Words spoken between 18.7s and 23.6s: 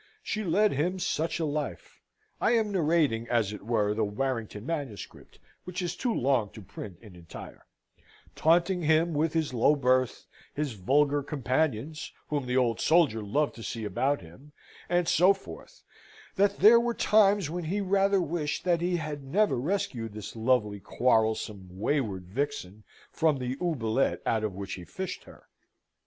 he had never rescued this lovely, quarrelsome, wayward vixen from the